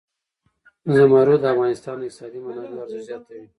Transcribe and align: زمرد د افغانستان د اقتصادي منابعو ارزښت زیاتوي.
زمرد 0.95 1.39
د 1.41 1.45
افغانستان 1.53 1.95
د 1.99 2.03
اقتصادي 2.05 2.39
منابعو 2.45 2.81
ارزښت 2.85 3.03
زیاتوي. 3.09 3.45